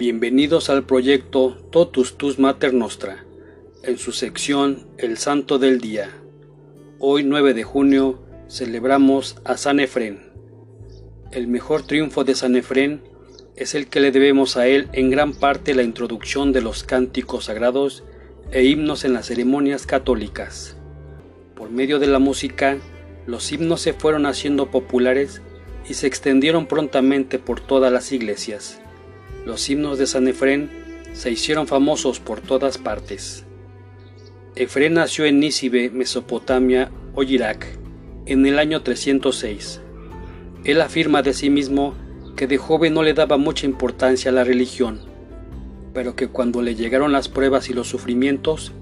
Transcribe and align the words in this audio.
Bienvenidos 0.00 0.70
al 0.70 0.84
proyecto 0.84 1.58
Totus 1.70 2.16
Tus 2.16 2.38
Mater 2.38 2.72
Nostra, 2.72 3.26
en 3.82 3.98
su 3.98 4.12
sección 4.12 4.86
El 4.96 5.18
Santo 5.18 5.58
del 5.58 5.78
Día. 5.78 6.08
Hoy 6.98 7.22
9 7.22 7.52
de 7.52 7.64
junio 7.64 8.18
celebramos 8.48 9.36
a 9.44 9.58
San 9.58 9.78
Efrén. 9.78 10.32
El 11.32 11.48
mejor 11.48 11.86
triunfo 11.86 12.24
de 12.24 12.34
San 12.34 12.56
Efrén 12.56 13.02
es 13.56 13.74
el 13.74 13.88
que 13.88 14.00
le 14.00 14.10
debemos 14.10 14.56
a 14.56 14.66
él 14.66 14.88
en 14.94 15.10
gran 15.10 15.34
parte 15.34 15.74
la 15.74 15.82
introducción 15.82 16.54
de 16.54 16.62
los 16.62 16.82
cánticos 16.82 17.44
sagrados 17.44 18.02
e 18.52 18.64
himnos 18.64 19.04
en 19.04 19.12
las 19.12 19.26
ceremonias 19.26 19.84
católicas. 19.84 20.78
Por 21.54 21.68
medio 21.68 21.98
de 21.98 22.06
la 22.06 22.18
música, 22.18 22.78
los 23.26 23.52
himnos 23.52 23.82
se 23.82 23.92
fueron 23.92 24.24
haciendo 24.24 24.70
populares 24.70 25.42
y 25.86 25.92
se 25.92 26.06
extendieron 26.06 26.68
prontamente 26.68 27.38
por 27.38 27.60
todas 27.60 27.92
las 27.92 28.12
iglesias 28.12 28.79
los 29.44 29.68
himnos 29.68 29.98
de 29.98 30.06
San 30.06 30.28
Efrén 30.28 30.70
se 31.12 31.30
hicieron 31.30 31.66
famosos 31.66 32.20
por 32.20 32.40
todas 32.40 32.78
partes. 32.78 33.44
Efrén 34.54 34.94
nació 34.94 35.24
en 35.24 35.40
Nísibe, 35.40 35.90
Mesopotamia 35.90 36.90
o 37.14 37.22
Irak, 37.22 37.66
en 38.26 38.46
el 38.46 38.58
año 38.58 38.82
306. 38.82 39.80
Él 40.64 40.80
afirma 40.80 41.22
de 41.22 41.32
sí 41.32 41.50
mismo 41.50 41.94
que 42.36 42.46
de 42.46 42.58
joven 42.58 42.94
no 42.94 43.02
le 43.02 43.14
daba 43.14 43.38
mucha 43.38 43.66
importancia 43.66 44.30
a 44.30 44.34
la 44.34 44.44
religión, 44.44 45.00
pero 45.94 46.16
que 46.16 46.28
cuando 46.28 46.62
le 46.62 46.74
llegaron 46.74 47.12
las 47.12 47.28
pruebas 47.28 47.70
y 47.70 47.74
los 47.74 47.88
sufrimientos, 47.88 48.72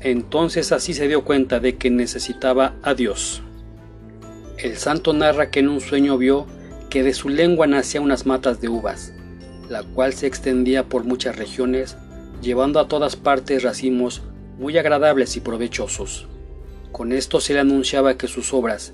entonces 0.00 0.72
así 0.72 0.94
se 0.94 1.08
dio 1.08 1.24
cuenta 1.24 1.60
de 1.60 1.76
que 1.76 1.90
necesitaba 1.90 2.74
a 2.82 2.94
Dios. 2.94 3.42
El 4.58 4.76
santo 4.76 5.12
narra 5.12 5.50
que 5.50 5.60
en 5.60 5.68
un 5.68 5.80
sueño 5.80 6.18
vio 6.18 6.46
que 6.90 7.02
de 7.02 7.14
su 7.14 7.28
lengua 7.28 7.66
nacían 7.66 8.04
unas 8.04 8.26
matas 8.26 8.60
de 8.60 8.68
uvas, 8.68 9.12
la 9.68 9.82
cual 9.82 10.12
se 10.12 10.26
extendía 10.26 10.84
por 10.84 11.04
muchas 11.04 11.36
regiones, 11.36 11.96
llevando 12.42 12.80
a 12.80 12.88
todas 12.88 13.16
partes 13.16 13.62
racimos 13.62 14.22
muy 14.58 14.76
agradables 14.78 15.36
y 15.36 15.40
provechosos. 15.40 16.26
Con 16.92 17.12
esto 17.12 17.40
se 17.40 17.54
le 17.54 17.60
anunciaba 17.60 18.16
que 18.16 18.28
sus 18.28 18.52
obras, 18.52 18.92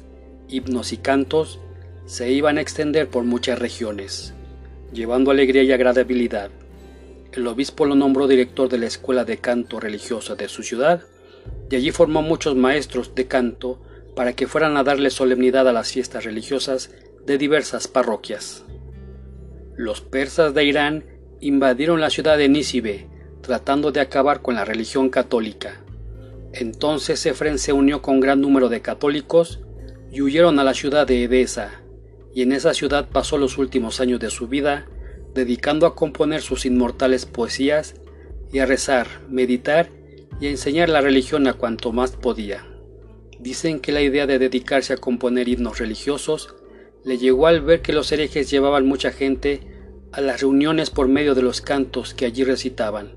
himnos 0.48 0.92
y 0.92 0.98
cantos, 0.98 1.60
se 2.06 2.30
iban 2.32 2.58
a 2.58 2.60
extender 2.60 3.08
por 3.08 3.24
muchas 3.24 3.58
regiones, 3.58 4.34
llevando 4.92 5.30
alegría 5.30 5.62
y 5.62 5.72
agradabilidad. 5.72 6.50
El 7.32 7.46
obispo 7.46 7.86
lo 7.86 7.94
nombró 7.94 8.28
director 8.28 8.68
de 8.68 8.78
la 8.78 8.86
escuela 8.86 9.24
de 9.24 9.38
canto 9.38 9.80
religiosa 9.80 10.34
de 10.34 10.48
su 10.48 10.62
ciudad, 10.62 11.02
y 11.70 11.76
allí 11.76 11.90
formó 11.90 12.22
muchos 12.22 12.54
maestros 12.56 13.14
de 13.14 13.26
canto 13.26 13.80
para 14.14 14.34
que 14.34 14.46
fueran 14.46 14.76
a 14.76 14.84
darle 14.84 15.10
solemnidad 15.10 15.66
a 15.68 15.72
las 15.72 15.92
fiestas 15.92 16.24
religiosas 16.24 16.90
de 17.26 17.38
diversas 17.38 17.88
parroquias. 17.88 18.64
Los 19.76 20.00
persas 20.00 20.54
de 20.54 20.64
Irán 20.64 21.04
invadieron 21.40 22.00
la 22.00 22.10
ciudad 22.10 22.38
de 22.38 22.48
Nísibe, 22.48 23.08
tratando 23.40 23.90
de 23.90 24.00
acabar 24.00 24.40
con 24.40 24.54
la 24.54 24.64
religión 24.64 25.10
católica. 25.10 25.80
Entonces 26.52 27.26
Efren 27.26 27.58
se 27.58 27.72
unió 27.72 28.00
con 28.00 28.20
gran 28.20 28.40
número 28.40 28.68
de 28.68 28.80
católicos 28.80 29.60
y 30.12 30.22
huyeron 30.22 30.60
a 30.60 30.64
la 30.64 30.74
ciudad 30.74 31.08
de 31.08 31.24
Edesa, 31.24 31.82
y 32.32 32.42
en 32.42 32.52
esa 32.52 32.72
ciudad 32.72 33.08
pasó 33.10 33.36
los 33.36 33.58
últimos 33.58 34.00
años 34.00 34.20
de 34.20 34.30
su 34.30 34.46
vida, 34.46 34.86
dedicando 35.34 35.86
a 35.86 35.96
componer 35.96 36.40
sus 36.40 36.66
inmortales 36.66 37.26
poesías 37.26 37.96
y 38.52 38.60
a 38.60 38.66
rezar, 38.66 39.08
meditar 39.28 39.90
y 40.40 40.46
enseñar 40.46 40.88
la 40.88 41.00
religión 41.00 41.48
a 41.48 41.54
cuanto 41.54 41.92
más 41.92 42.12
podía. 42.12 42.64
Dicen 43.40 43.80
que 43.80 43.90
la 43.90 44.02
idea 44.02 44.26
de 44.26 44.38
dedicarse 44.38 44.92
a 44.92 44.98
componer 44.98 45.48
himnos 45.48 45.78
religiosos 45.78 46.54
le 47.04 47.18
llegó 47.18 47.46
al 47.46 47.60
ver 47.60 47.82
que 47.82 47.92
los 47.92 48.10
herejes 48.12 48.50
llevaban 48.50 48.86
mucha 48.86 49.12
gente 49.12 49.60
a 50.10 50.20
las 50.20 50.40
reuniones 50.40 50.90
por 50.90 51.06
medio 51.06 51.34
de 51.34 51.42
los 51.42 51.60
cantos 51.60 52.14
que 52.14 52.24
allí 52.24 52.44
recitaban, 52.44 53.12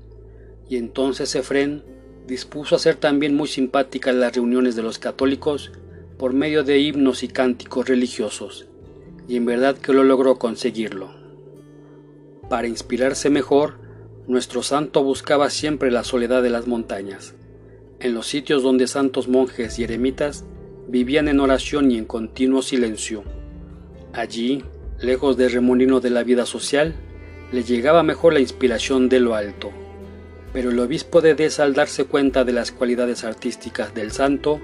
y 0.68 0.76
entonces 0.76 1.34
Efrén 1.34 1.84
dispuso 2.26 2.74
a 2.74 2.76
hacer 2.76 2.96
también 2.96 3.34
muy 3.34 3.48
simpáticas 3.48 4.14
las 4.14 4.34
reuniones 4.34 4.76
de 4.76 4.82
los 4.82 4.98
católicos 4.98 5.72
por 6.18 6.34
medio 6.34 6.64
de 6.64 6.78
himnos 6.80 7.22
y 7.22 7.28
cánticos 7.28 7.88
religiosos, 7.88 8.66
y 9.26 9.36
en 9.36 9.46
verdad 9.46 9.78
que 9.78 9.94
lo 9.94 10.04
logró 10.04 10.38
conseguirlo. 10.38 11.14
Para 12.50 12.68
inspirarse 12.68 13.30
mejor, 13.30 13.78
nuestro 14.26 14.62
santo 14.62 15.02
buscaba 15.02 15.48
siempre 15.48 15.90
la 15.90 16.04
soledad 16.04 16.42
de 16.42 16.50
las 16.50 16.66
montañas, 16.66 17.34
en 18.00 18.12
los 18.12 18.26
sitios 18.26 18.62
donde 18.62 18.86
santos 18.86 19.28
monjes 19.28 19.78
y 19.78 19.84
eremitas 19.84 20.44
vivían 20.88 21.28
en 21.28 21.40
oración 21.40 21.90
y 21.90 21.96
en 21.96 22.04
continuo 22.04 22.60
silencio 22.60 23.24
Allí, 24.12 24.64
lejos 25.00 25.36
del 25.36 25.52
remolino 25.52 26.00
de 26.00 26.10
la 26.10 26.24
vida 26.24 26.46
social, 26.46 26.94
le 27.52 27.62
llegaba 27.62 28.02
mejor 28.02 28.32
la 28.32 28.40
inspiración 28.40 29.08
de 29.08 29.20
lo 29.20 29.34
alto. 29.34 29.70
Pero 30.52 30.70
el 30.70 30.78
obispo 30.80 31.20
de 31.20 31.30
Edesa, 31.30 31.64
al 31.64 31.74
darse 31.74 32.04
cuenta 32.04 32.44
de 32.44 32.52
las 32.52 32.72
cualidades 32.72 33.24
artísticas 33.24 33.94
del 33.94 34.10
santo, 34.12 34.60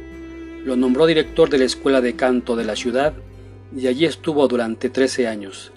lo 0.64 0.76
nombró 0.76 1.06
director 1.06 1.50
de 1.50 1.58
la 1.58 1.66
escuela 1.66 2.00
de 2.00 2.16
canto 2.16 2.56
de 2.56 2.64
la 2.64 2.74
ciudad 2.74 3.12
y 3.76 3.86
allí 3.86 4.06
estuvo 4.06 4.48
durante 4.48 4.88
13 4.88 5.28
años, 5.28 5.72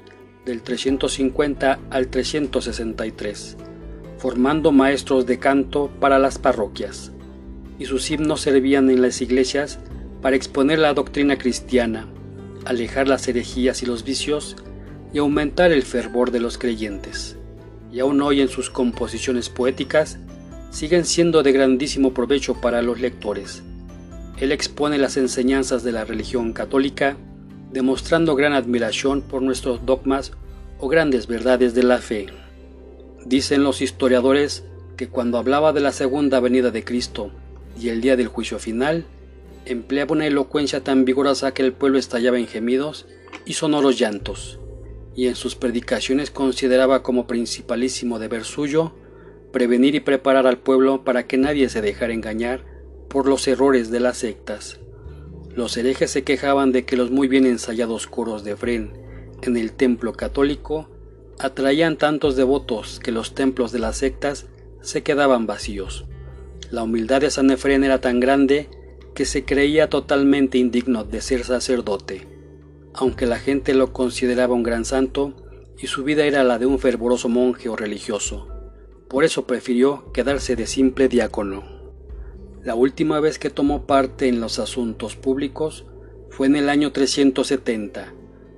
del 0.46 0.62
350 0.62 1.80
al 1.90 2.08
363, 2.08 3.58
formando 4.18 4.72
maestros 4.72 5.26
de 5.26 5.40
canto 5.40 5.92
para 6.00 6.20
las 6.20 6.40
parroquias, 6.40 7.12
y 7.78 7.86
sus 7.86 8.10
himnos 8.10 8.42
servían 8.42 8.90
en 8.90 9.02
las 9.02 9.22
iglesias 9.22 9.80
para 10.22 10.38
exponer 10.38 10.80
la 10.80 10.94
doctrina 10.94 11.38
cristiana 11.38 12.08
alejar 12.68 13.08
las 13.08 13.28
herejías 13.28 13.82
y 13.84 13.86
los 13.86 14.04
vicios 14.04 14.56
y 15.14 15.20
aumentar 15.20 15.72
el 15.72 15.84
fervor 15.84 16.32
de 16.32 16.40
los 16.40 16.58
creyentes. 16.58 17.38
Y 17.92 18.00
aún 18.00 18.22
hoy 18.22 18.42
en 18.42 18.50
sus 18.50 18.70
composiciones 18.70 19.50
poéticas 19.50 20.20
siguen 20.70 21.06
siendo 21.06 21.44
de 21.44 21.52
grandísimo 21.52 22.14
provecho 22.14 22.60
para 22.60 22.82
los 22.82 23.00
lectores. 23.00 23.64
Él 24.38 24.52
expone 24.52 24.98
las 24.98 25.18
enseñanzas 25.18 25.84
de 25.84 25.92
la 25.92 26.06
religión 26.06 26.54
católica, 26.54 27.18
demostrando 27.72 28.36
gran 28.36 28.54
admiración 28.54 29.22
por 29.22 29.42
nuestros 29.42 29.86
dogmas 29.86 30.34
o 30.80 30.88
grandes 30.88 31.28
verdades 31.28 31.74
de 31.74 31.84
la 31.84 32.00
fe. 32.00 32.28
Dicen 33.26 33.64
los 33.64 33.82
historiadores 33.82 34.64
que 34.96 35.08
cuando 35.08 35.38
hablaba 35.38 35.74
de 35.74 35.82
la 35.82 35.92
segunda 35.92 36.40
venida 36.40 36.72
de 36.72 36.84
Cristo 36.84 37.32
y 37.80 37.90
el 37.90 38.02
día 38.02 38.16
del 38.16 38.28
juicio 38.28 38.60
final, 38.60 39.06
empleaba 39.72 40.14
una 40.14 40.28
elocuencia 40.28 40.84
tan 40.84 41.06
vigorosa 41.06 41.54
que 41.54 41.64
el 41.64 41.74
pueblo 41.74 41.98
estallaba 41.98 42.40
en 42.40 42.48
gemidos 42.48 43.08
y 43.46 43.54
sonoros 43.54 43.98
llantos, 44.00 44.60
y 45.16 45.28
en 45.28 45.36
sus 45.36 45.56
predicaciones 45.56 46.32
consideraba 46.32 47.04
como 47.04 47.28
principalísimo 47.28 48.20
deber 48.20 48.44
suyo 48.44 48.94
prevenir 49.52 49.96
y 49.96 50.00
preparar 50.00 50.46
al 50.46 50.60
pueblo 50.60 51.04
para 51.04 51.26
que 51.26 51.38
nadie 51.38 51.70
se 51.70 51.82
dejara 51.82 52.14
engañar 52.14 52.64
por 53.10 53.28
los 53.28 53.48
errores 53.48 53.90
de 53.90 54.00
las 54.00 54.18
sectas. 54.18 54.80
Los 55.56 55.78
herejes 55.78 56.12
se 56.12 56.24
quejaban 56.24 56.72
de 56.72 56.86
que 56.86 56.98
los 56.98 57.10
muy 57.10 57.28
bien 57.28 57.46
ensayados 57.46 58.08
coros 58.08 58.44
de 58.44 58.56
Fren 58.56 58.94
en 59.42 59.58
el 59.58 59.72
templo 59.72 60.14
católico 60.14 60.90
atraían 61.40 61.98
tantos 61.98 62.36
devotos 62.36 63.00
que 63.00 63.12
los 63.12 63.34
templos 63.34 63.72
de 63.72 63.80
las 63.80 63.98
sectas 63.98 64.48
se 64.82 65.04
quedaban 65.04 65.48
vacíos. 65.48 66.06
La 66.70 66.84
humildad 66.84 67.22
de 67.22 67.32
San 67.32 67.50
Efrén 67.50 67.84
era 67.84 68.02
tan 68.02 68.20
grande 68.20 68.70
que 69.18 69.26
se 69.26 69.46
creía 69.46 69.90
totalmente 69.90 70.60
indigno 70.60 71.04
de 71.04 71.22
ser 71.22 71.44
sacerdote, 71.44 72.28
aunque 72.94 73.26
la 73.26 73.40
gente 73.40 73.74
lo 73.74 73.92
consideraba 73.92 74.54
un 74.54 74.62
gran 74.62 74.86
santo 74.86 75.34
y 75.80 75.88
su 75.88 76.04
vida 76.04 76.26
era 76.26 76.44
la 76.44 76.60
de 76.60 76.68
un 76.68 76.78
fervoroso 76.78 77.28
monje 77.28 77.68
o 77.68 77.76
religioso. 77.76 78.48
Por 79.08 79.24
eso 79.24 79.48
prefirió 79.48 80.12
quedarse 80.14 80.56
de 80.56 80.68
simple 80.68 81.08
diácono. 81.08 81.64
La 82.64 82.76
última 82.76 83.20
vez 83.20 83.40
que 83.40 83.50
tomó 83.50 83.88
parte 83.88 84.28
en 84.28 84.40
los 84.40 84.60
asuntos 84.60 85.16
públicos 85.16 85.88
fue 86.30 86.46
en 86.46 86.56
el 86.56 86.70
año 86.70 86.92
370, 86.92 88.14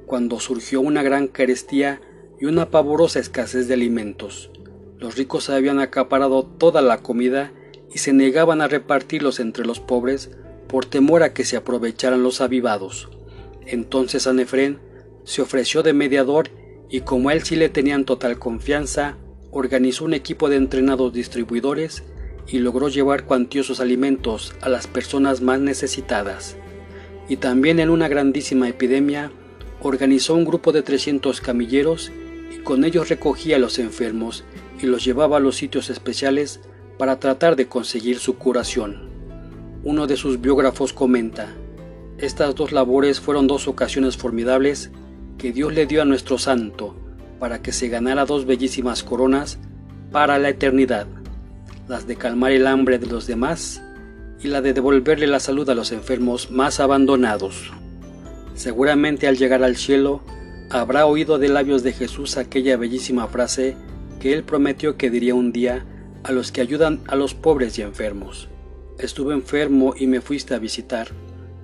cuando 0.07 0.41
surgió 0.41 0.81
una 0.81 1.03
gran 1.03 1.29
carestía 1.29 2.01
y 2.37 2.47
una 2.47 2.69
pavorosa 2.69 3.21
escasez 3.21 3.69
de 3.69 3.75
alimentos. 3.75 4.51
Los 4.97 5.15
ricos 5.15 5.49
habían 5.49 5.79
acaparado 5.79 6.43
toda 6.43 6.81
la 6.81 6.97
comida 6.97 7.53
y 7.95 7.99
se 7.99 8.11
negaban 8.11 8.59
a 8.59 8.67
repartirlos 8.67 9.39
entre 9.39 9.65
los 9.65 9.79
pobres 9.79 10.31
por 10.69 10.85
temor 10.85 11.23
a 11.23 11.33
que 11.33 11.43
se 11.43 11.57
aprovecharan 11.57 12.23
los 12.23 12.39
avivados. 12.39 13.09
Entonces 13.65 14.23
San 14.23 14.39
se 15.25 15.41
ofreció 15.41 15.83
de 15.83 15.93
mediador 15.93 16.49
y 16.89 17.01
como 17.01 17.29
a 17.29 17.33
él 17.33 17.43
sí 17.43 17.55
le 17.55 17.69
tenían 17.69 18.05
total 18.05 18.39
confianza, 18.39 19.17
organizó 19.51 20.05
un 20.05 20.13
equipo 20.13 20.47
de 20.47 20.55
entrenados 20.55 21.11
distribuidores 21.11 22.03
y 22.47 22.59
logró 22.59 22.87
llevar 22.87 23.25
cuantiosos 23.25 23.79
alimentos 23.79 24.53
a 24.61 24.69
las 24.69 24.87
personas 24.87 25.41
más 25.41 25.59
necesitadas. 25.59 26.55
Y 27.27 27.37
también 27.37 27.79
en 27.79 27.89
una 27.89 28.07
grandísima 28.07 28.69
epidemia, 28.69 29.31
organizó 29.81 30.35
un 30.35 30.45
grupo 30.45 30.71
de 30.71 30.81
300 30.81 31.41
camilleros 31.41 32.11
y 32.51 32.59
con 32.59 32.83
ellos 32.83 33.09
recogía 33.09 33.55
a 33.55 33.59
los 33.59 33.79
enfermos 33.79 34.43
y 34.81 34.85
los 34.85 35.03
llevaba 35.03 35.37
a 35.37 35.39
los 35.39 35.55
sitios 35.55 35.89
especiales 35.89 36.61
para 36.97 37.19
tratar 37.19 37.55
de 37.55 37.67
conseguir 37.67 38.19
su 38.19 38.37
curación. 38.37 39.08
Uno 39.83 40.07
de 40.07 40.17
sus 40.17 40.41
biógrafos 40.41 40.91
comenta, 40.91 41.55
estas 42.17 42.53
dos 42.53 42.73
labores 42.73 43.21
fueron 43.21 43.47
dos 43.47 43.69
ocasiones 43.69 44.17
formidables 44.17 44.91
que 45.37 45.53
Dios 45.53 45.73
le 45.73 45.85
dio 45.85 46.01
a 46.01 46.05
nuestro 46.05 46.37
santo 46.37 46.97
para 47.39 47.61
que 47.61 47.71
se 47.71 47.87
ganara 47.87 48.25
dos 48.25 48.45
bellísimas 48.45 49.03
coronas 49.03 49.57
para 50.11 50.37
la 50.37 50.49
eternidad, 50.49 51.07
las 51.87 52.07
de 52.07 52.17
calmar 52.17 52.51
el 52.51 52.67
hambre 52.67 52.99
de 52.99 53.07
los 53.07 53.25
demás 53.25 53.81
y 54.43 54.49
la 54.49 54.61
de 54.61 54.73
devolverle 54.73 55.27
la 55.27 55.39
salud 55.39 55.69
a 55.69 55.75
los 55.75 55.93
enfermos 55.93 56.51
más 56.51 56.81
abandonados. 56.81 57.71
Seguramente 58.55 59.29
al 59.29 59.37
llegar 59.37 59.63
al 59.63 59.77
cielo 59.77 60.21
habrá 60.69 61.05
oído 61.05 61.39
de 61.39 61.47
labios 61.47 61.83
de 61.83 61.93
Jesús 61.93 62.35
aquella 62.35 62.75
bellísima 62.75 63.27
frase 63.27 63.77
que 64.19 64.33
él 64.33 64.43
prometió 64.43 64.97
que 64.97 65.09
diría 65.09 65.35
un 65.35 65.53
día 65.53 65.85
a 66.23 66.33
los 66.33 66.51
que 66.51 66.59
ayudan 66.59 66.99
a 67.07 67.15
los 67.15 67.33
pobres 67.33 67.79
y 67.79 67.81
enfermos. 67.81 68.49
Estuve 68.99 69.33
enfermo 69.33 69.93
y 69.97 70.07
me 70.07 70.19
fuiste 70.19 70.53
a 70.53 70.59
visitar. 70.59 71.07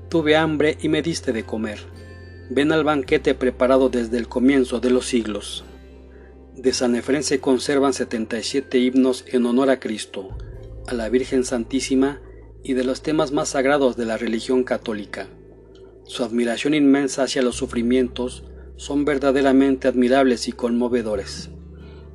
Tuve 0.08 0.38
hambre 0.38 0.78
y 0.82 0.88
me 0.88 1.02
diste 1.02 1.34
de 1.34 1.44
comer. 1.44 1.80
Ven 2.50 2.72
al 2.72 2.86
banquete 2.86 3.36
preparado 3.36 3.90
desde 3.90 4.18
el 4.18 4.30
comienzo 4.30 4.80
de 4.80 4.90
los 4.90 5.06
siglos. 5.08 5.66
De 6.56 6.72
San 6.72 6.96
Efrén 6.96 7.24
se 7.24 7.42
conservan 7.42 7.92
77 7.92 8.80
himnos 8.80 9.26
en 9.28 9.46
honor 9.46 9.70
a 9.70 9.82
Cristo, 9.82 10.30
a 10.88 10.94
la 10.94 11.10
Virgen 11.10 11.44
Santísima 11.44 12.22
y 12.64 12.74
de 12.74 12.86
los 12.86 13.02
temas 13.02 13.34
más 13.34 13.50
sagrados 13.50 13.98
de 13.98 14.06
la 14.06 14.16
religión 14.18 14.64
católica. 14.64 15.28
Su 16.06 16.24
admiración 16.24 16.74
inmensa 16.74 17.24
hacia 17.24 17.42
los 17.42 17.58
sufrimientos 17.58 18.46
son 18.78 19.04
verdaderamente 19.04 19.90
admirables 19.90 20.48
y 20.48 20.54
conmovedores. 20.54 21.50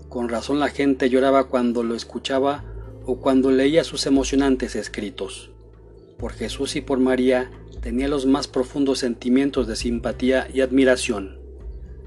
Con 0.09 0.31
razón 0.31 0.61
la 0.61 0.71
gente 0.71 1.11
lloraba 1.11 1.49
cuando 1.49 1.83
lo 1.83 1.95
escuchaba 1.95 2.65
o 3.07 3.21
cuando 3.21 3.51
leía 3.51 3.85
sus 3.85 4.07
emocionantes 4.07 4.77
escritos. 4.77 5.51
Por 6.19 6.33
Jesús 6.33 6.77
y 6.77 6.81
por 6.81 6.99
María 6.99 7.51
tenía 7.81 8.09
los 8.09 8.27
más 8.27 8.47
profundos 8.47 8.99
sentimientos 8.99 9.67
de 9.67 9.77
simpatía 9.77 10.49
y 10.53 10.61
admiración. 10.61 11.39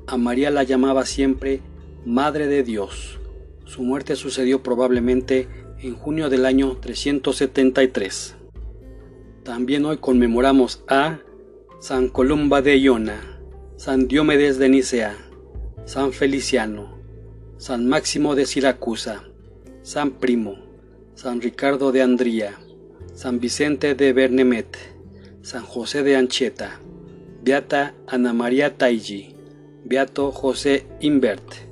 A 0.07 0.17
María 0.17 0.51
la 0.51 0.63
llamaba 0.63 1.05
siempre 1.05 1.61
Madre 2.05 2.47
de 2.47 2.63
Dios. 2.63 3.19
Su 3.65 3.81
muerte 3.81 4.15
sucedió 4.15 4.61
probablemente 4.61 5.47
en 5.79 5.95
junio 5.95 6.29
del 6.29 6.45
año 6.45 6.77
373. 6.77 8.35
También 9.43 9.85
hoy 9.85 9.97
conmemoramos 9.97 10.83
a 10.87 11.19
San 11.79 12.09
Columba 12.09 12.61
de 12.61 12.79
Iona, 12.79 13.39
San 13.75 14.07
Diomedes 14.07 14.57
de 14.57 14.69
Nicea, 14.69 15.17
San 15.85 16.13
Feliciano, 16.13 16.97
San 17.57 17.87
Máximo 17.87 18.35
de 18.35 18.45
Siracusa, 18.45 19.23
San 19.81 20.11
Primo, 20.11 20.57
San 21.15 21.41
Ricardo 21.41 21.91
de 21.91 22.01
Andría, 22.01 22.57
San 23.13 23.39
Vicente 23.39 23.95
de 23.95 24.13
Bernemet, 24.13 24.77
San 25.41 25.63
José 25.63 26.03
de 26.03 26.15
Ancheta, 26.15 26.79
Beata 27.43 27.93
Ana 28.07 28.33
María 28.33 28.77
Taigi, 28.77 29.35
Beato 29.85 30.31
José 30.31 30.85
Invert. 31.01 31.62